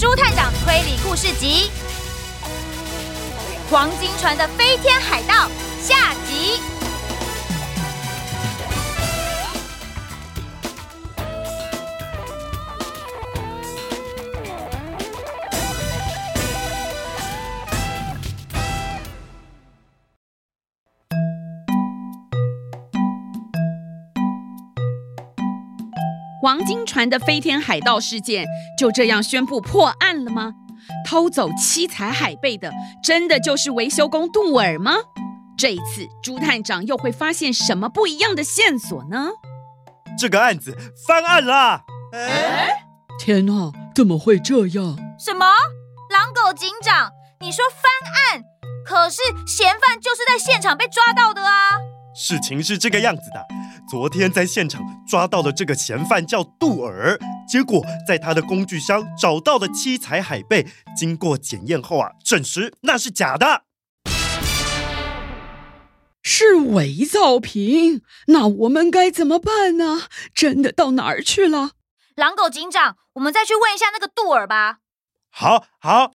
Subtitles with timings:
[0.00, 1.70] 朱探长推理故事集
[3.70, 5.34] 《黄金船的飞天海盗》
[5.78, 6.69] 下集。
[26.40, 28.46] 黄金船的飞天海盗事件
[28.78, 30.52] 就这样宣布破案了吗？
[31.06, 32.72] 偷走七彩海贝的
[33.04, 34.94] 真的就是维修工杜尔吗？
[35.56, 39.28] 这一次朱探长又会发现什么不一样的线索呢？
[40.18, 40.76] 这个案子
[41.06, 41.84] 翻案啦！
[42.12, 42.84] 哎，
[43.18, 44.96] 天哪，怎么会这样？
[45.18, 45.46] 什么？
[46.10, 48.44] 狼狗警长，你说翻案？
[48.84, 51.78] 可是嫌犯就是在现场被抓到的啊！
[52.14, 53.46] 事情是这个样子的。
[53.90, 57.18] 昨天在现场抓到的这个嫌犯叫杜尔，
[57.48, 60.64] 结果在他的工具箱找到的七彩海贝，
[60.96, 63.64] 经过检验后啊，证实那是假的，
[66.22, 68.02] 是伪造品。
[68.28, 70.02] 那我们该怎么办呢？
[70.32, 71.72] 真的到哪儿去了？
[72.14, 74.78] 狼狗警长，我们再去问一下那个杜尔吧。
[75.30, 76.12] 好，好。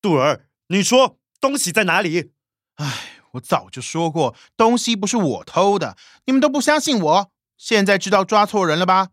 [0.00, 2.32] 杜尔，你说东西在哪里？
[2.76, 3.15] 唉。
[3.36, 7.30] 我早就说过，东西不是我偷的，你们都不相信我。
[7.56, 9.08] 现在知道抓错人了吧？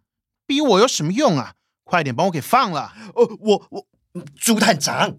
[0.45, 1.53] 逼我有什么用啊？
[1.83, 2.93] 快点帮我给放了！
[3.15, 3.85] 哦，我我
[4.35, 5.17] 朱探长。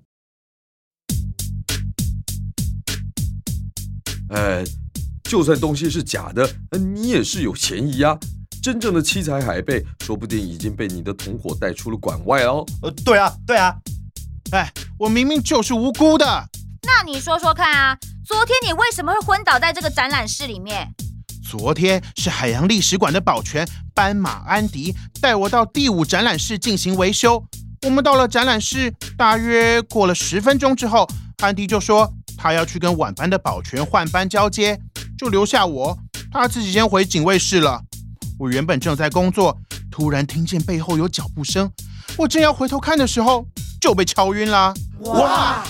[4.31, 4.65] 哎，
[5.25, 8.19] 就算东西是假的，你也是有嫌疑啊。
[8.63, 12.65] 真正的七彩海贝，说不定已经被你的同伙带出了馆外哦。
[12.83, 13.77] 呃，对啊，对啊。
[14.53, 16.49] 哎，我明明就是无辜的。
[16.83, 17.99] 那你说说看啊。
[18.27, 20.89] 昨天你为什么会昏倒在这个展览室里面？
[21.47, 27.45] 昨天是海洋历史馆的保全斑马安迪带我到第五展览室进行维修。
[27.83, 31.07] 我们到了展览室，大约过了十分钟之后，
[31.43, 34.81] 安迪就说他要去跟晚班的保全换班交接，
[35.19, 35.99] 就留下我，
[36.33, 37.83] 他自己先回警卫室了。
[38.39, 39.55] 我原本正在工作，
[39.91, 41.71] 突然听见背后有脚步声，
[42.17, 43.47] 我正要回头看的时候，
[43.79, 44.73] 就被敲晕了。
[45.01, 45.63] 哇！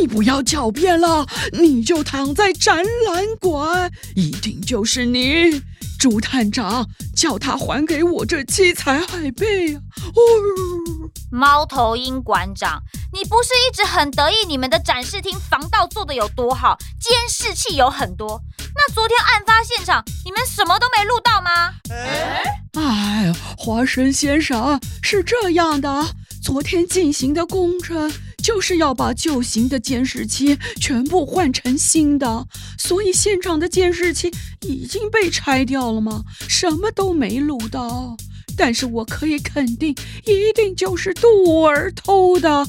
[0.00, 2.76] 你不要狡辩了，你就躺在展
[3.06, 5.62] 览馆，一定就是你，
[5.98, 9.80] 朱探长，叫他还给我这七彩海贝呀！
[10.14, 12.82] 哦，猫头鹰馆长，
[13.12, 18.40] 你不是一直很得意你们的展示厅防盗做的有多好，监视器有很多？
[18.74, 21.72] 那昨天案发现场你们什么都没录到吗？
[21.90, 22.42] 哎，
[22.74, 26.06] 哎，花生先生，是这样的，
[26.42, 28.12] 昨天进行的工程。
[28.48, 32.46] 就是要把旧型的监视器全部换成新的，
[32.78, 34.32] 所以现场的监视器
[34.62, 36.24] 已经被拆掉了吗？
[36.48, 38.16] 什么都没录到。
[38.56, 39.94] 但是我可以肯定，
[40.24, 42.50] 一定就是杜儿偷的。
[42.50, 42.66] 哦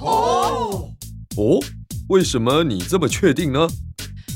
[0.00, 0.90] 哦
[1.36, 1.60] 哦！
[2.08, 3.68] 为什么你这么确定呢？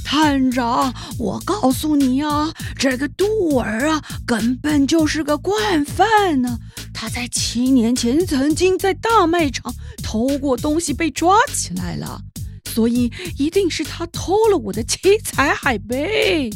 [0.05, 6.59] 探长，我告诉你啊，这个杜儿啊，根本就是个惯犯呢。
[7.03, 9.75] 他在七年前曾经在大卖场
[10.05, 12.21] 偷过东西，被抓起来了，
[12.67, 16.49] 所以一定是他偷了我的七彩海贝。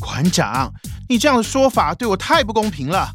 [0.00, 0.74] 馆长，
[1.08, 3.12] 你这样的说法对我太不公平了。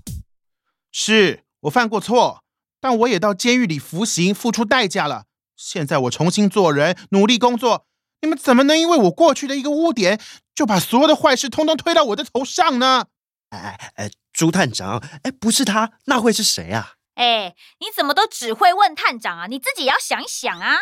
[0.93, 2.41] 是我犯过错，
[2.79, 5.25] 但我也到监狱里服刑，付出代价了。
[5.57, 7.85] 现在我重新做人，努力工作，
[8.21, 10.21] 你们怎么能因为我过去的一个污点，
[10.55, 13.07] 就把所有的坏事通通推到我的头上呢？
[13.51, 13.91] 哎哎。
[13.95, 16.93] 哎，朱探长，哎，不是他，那会是谁啊？
[17.15, 19.45] 哎，你怎么都只会问探长啊？
[19.47, 20.79] 你自己也要想一想啊！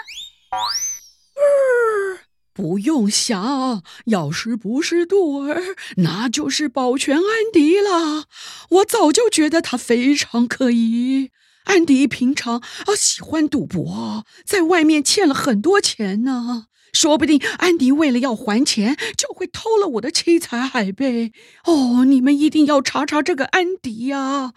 [2.54, 8.26] 不用想，要是不是杜儿，那就是保全安迪了。
[8.70, 11.32] 我早就觉得他非常可疑。
[11.66, 16.68] 安迪平常啊喜欢赌博，在外面欠了很多钱呢。
[17.00, 21.32] 说不定安迪为了要还钱，就会偷了我的七彩海贝。
[21.64, 24.54] 哦，你们一定要查查这个安迪呀、啊！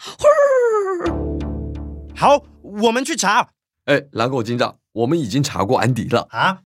[2.16, 2.42] 好，
[2.82, 3.50] 我们去查。
[3.84, 6.62] 哎，狼狗警长，我们已经查过安迪了啊！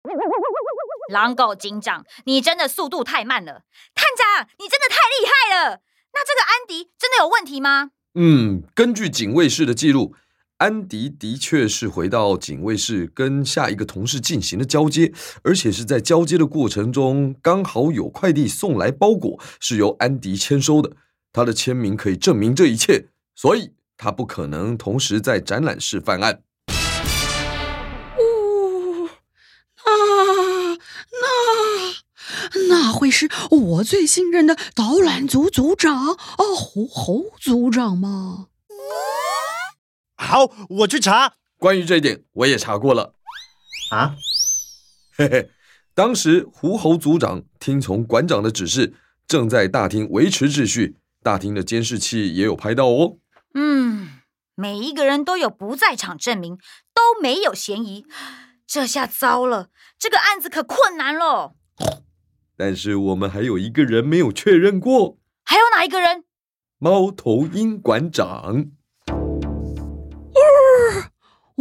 [1.09, 3.63] 狼狗警长，你真的速度太慢了。
[3.95, 5.79] 探长，你真的太厉害了。
[6.13, 7.89] 那这个安迪真的有问题吗？
[8.13, 10.13] 嗯，根据警卫室的记录。
[10.63, 15.11] 安迪的确是回到警卫室跟下一个同事进行了交接，
[15.43, 20.93] 而且是在交接的过程中刚好有快递送来包裹，是由安迪签收的，
[21.33, 26.39] 他的签名可以证明这一切，所以他不可能同时在展览室犯案。
[26.69, 26.71] 哦，
[31.11, 31.27] 那
[32.61, 38.47] 那那会是我最信任的导览组组长哦，狐猴组长吗？
[40.23, 41.33] 好，我去查。
[41.57, 43.13] 关于这一点，我也查过了。
[43.91, 44.15] 啊？
[45.15, 45.49] 嘿嘿，
[45.93, 48.95] 当时狐猴组长听从馆长的指示，
[49.27, 53.17] 正在大厅维持秩序，大厅的监视器也有拍到哦。
[53.53, 54.09] 嗯，
[54.55, 56.57] 每一个人都有不在场证明，
[56.93, 58.05] 都没有嫌疑。
[58.65, 59.67] 这下糟了，
[59.99, 61.53] 这个案子可困难了。
[62.55, 66.23] 但是我们还有一个人没有确认过，还有哪一个人？
[66.79, 68.71] 猫头鹰馆长。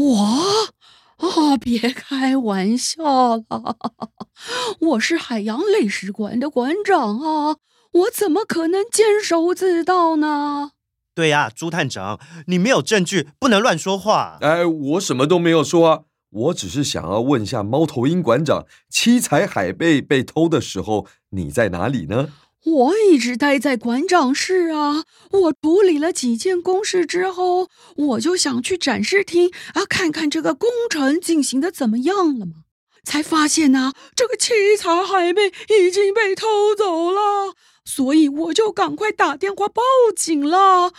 [0.03, 0.73] 呃，
[1.19, 3.77] 我啊，别开玩笑了，
[4.81, 7.57] 我是海洋类史馆的馆长啊，
[7.93, 10.73] 我怎么可能监守自盗呢？
[11.15, 12.19] 对呀，朱探长，
[12.49, 14.39] 你没有证据，不能乱说话。
[14.41, 16.01] 哎，我什么都没有说啊，
[16.31, 22.31] 我只是想要问一下猫头鹰馆长，七彩海贝被偷的时候，你在哪里呢？
[22.65, 25.05] 我一直待在馆长室啊。
[25.31, 32.65] 我处理了几件公事之后，我就想去展示厅啊，看看这个工程进行的怎么样了嘛。
[33.05, 37.55] 才发现呢，这个七彩海贝已经被偷走了。
[37.85, 39.83] 所以我就赶快打电话报
[40.15, 40.93] 警了。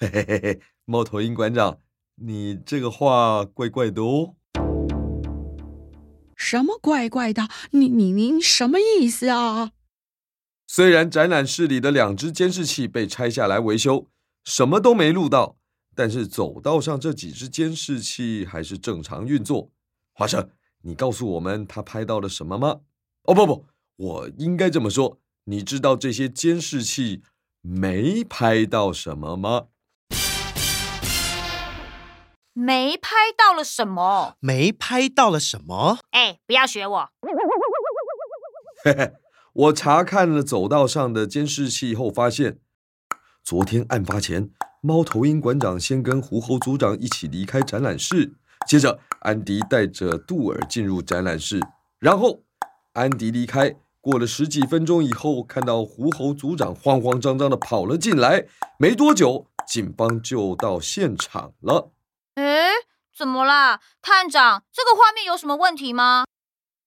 [0.00, 1.78] 嘿 嘿嘿嘿，猫头鹰馆长，
[2.16, 4.34] 你这个话怪怪的哦。
[6.36, 7.48] 什么怪怪的？
[7.70, 9.70] 你你你什么意思啊？
[10.74, 14.08] 虽然展览室里的两只监视器被拆下来维修，
[14.42, 15.58] 什么都没录到，
[15.94, 19.70] 但是走道上这几只监视器还是正常运作。
[20.14, 20.48] 华生，
[20.80, 22.80] 你告诉我们他拍到了什么吗？
[23.24, 23.66] 哦不不。
[23.96, 27.22] 我应该这么说，你知道这些监视器
[27.60, 29.66] 没拍到什么吗？
[32.54, 34.38] 没拍到了什么？
[34.40, 35.98] 没拍到了什么？
[36.12, 37.10] 哎，不要学我！
[38.82, 39.12] 嘿嘿，
[39.54, 42.58] 我查看了走道上的监视器后发现，
[43.44, 44.48] 昨天案发前，
[44.80, 48.32] 猫头鹰馆长先跟狐猴组长一起离开展览室，
[48.66, 51.60] 接着安迪带着杜尔进入展览室，
[51.98, 52.42] 然后
[52.94, 53.76] 安迪离开。
[54.00, 58.46] 过了十几分钟以后，看到狐猴组长慌慌张张的跑了进来。
[58.78, 61.92] 没多久，警方就到现场了。
[62.34, 62.70] 诶，
[63.16, 64.64] 怎么啦，探长？
[64.72, 66.24] 这个画面有什么问题吗？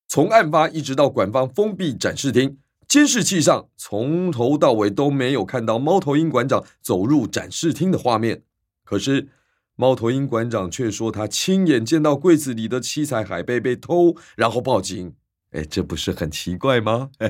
[0.07, 2.57] 从案发一直到馆方封闭展示厅，
[2.87, 8.43] 监视器上从头到尾都没有看到猫头鹰馆长走入展示厅的画面。
[8.83, 9.27] 可是，
[9.75, 15.13] 猫头鹰馆长却说他亲眼见到柜子里的七彩海贝被偷，然后报警。
[15.51, 17.09] 哎，这不是很奇怪吗？
[17.19, 17.27] 我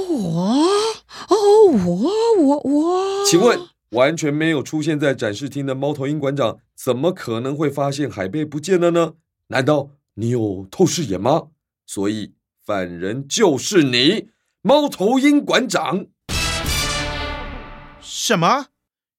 [1.28, 1.36] 哦，
[1.84, 3.58] 我我我，请问，
[3.90, 9.14] 完全没有出现在展示厅的猫头鹰馆长，怎么可能会发现海贝不见了呢？
[9.48, 9.90] 难道
[10.20, 11.50] 你有透视眼吗？
[11.86, 12.34] 所以
[12.66, 14.30] 犯人就是你，
[14.62, 16.06] 猫头鹰馆长。
[18.00, 18.66] 什么？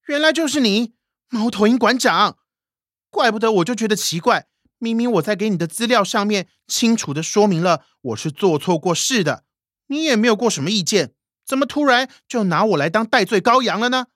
[0.08, 0.92] 原来就是你，
[1.30, 2.36] 猫头鹰馆长。
[3.08, 4.48] 怪不得我就觉得奇怪。
[4.76, 9.44] 明明我在给你的资料上面清楚的说明了我是做错过事的，
[9.86, 11.14] 你也没有过什么意见，
[11.46, 14.08] 怎么突然就拿我来当代罪羔羊了呢？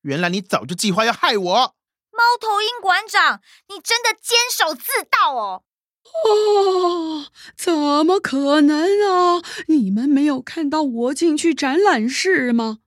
[0.00, 1.76] 原来你早就计划要害我！
[2.10, 5.64] 猫头鹰馆长，你真的监守自盗哦！
[6.04, 7.26] 哦，
[7.56, 9.42] 怎么可能啊？
[9.68, 12.78] 你们没有看到我进去展览室吗？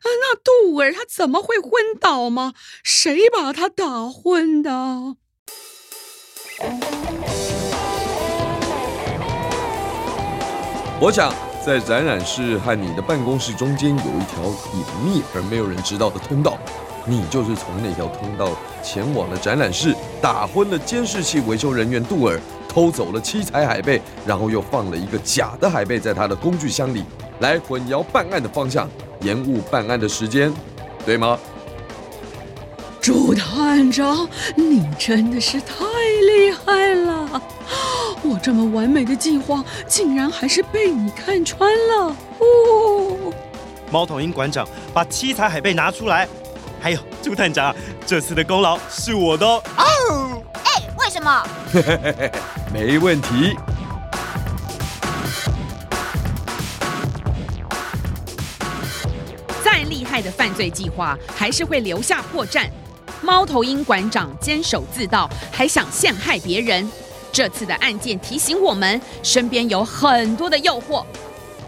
[0.00, 2.54] 啊，那杜尔他怎么会昏倒吗？
[2.82, 5.16] 谁把他打昏的？
[11.00, 11.32] 我想，
[11.64, 14.44] 在展览室和你的办公室中间有一条
[14.74, 16.58] 隐秘而没有人知道的通道，
[17.06, 22.38] 你就是从那条通道前往了展览室，打昏了监视器维修人员杜尔，
[22.70, 27.02] 偷走了七彩海贝，然后又放了一个假的海贝在他的工具箱里，
[27.40, 28.88] 来混淆办案的方向，
[29.22, 30.54] 延误办案的时间，
[31.04, 31.36] 对吗？
[33.00, 35.74] 朱探长，你真的是太
[36.28, 37.42] 厉害了！
[38.22, 42.14] 我这么完美的计划，竟然还是被你看穿了。
[42.38, 43.32] 哦，
[43.90, 46.28] 猫头鹰馆长，把七彩海贝拿出来。
[46.78, 47.74] 还有，朱探长，
[48.06, 50.19] 这次的功劳是我的哦。
[51.20, 51.46] 什么？
[52.72, 53.54] 没问题。
[59.62, 62.66] 再厉害的犯罪计划，还是会留下破绽。
[63.20, 66.90] 猫头鹰馆长监守自盗，还想陷害别人。
[67.30, 71.04] 这次的案件提醒我们，身边有很多的诱惑，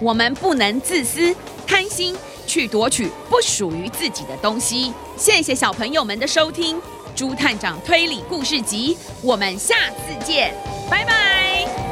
[0.00, 1.34] 我们不能自私、
[1.66, 2.16] 贪心，
[2.46, 4.94] 去夺取不属于自己的东西。
[5.18, 6.76] 谢谢小朋友们的收听，
[7.14, 10.54] 《朱探长推理故事集》，我们下次见，
[10.90, 11.91] 拜拜。